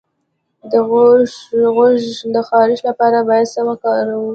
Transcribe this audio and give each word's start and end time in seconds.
د 0.71 0.73
غوږ 1.75 2.01
د 2.35 2.37
خارش 2.47 2.79
لپاره 2.89 3.17
باید 3.29 3.51
څه 3.53 3.61
وکاروم؟ 3.69 4.29